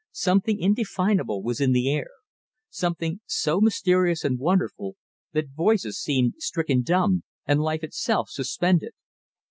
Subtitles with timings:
[0.13, 2.07] Something indefinable was in the air,
[2.71, 4.95] something so mysterious and wonderful,
[5.33, 8.93] that voices seemed stricken dumb, and life itself suspended.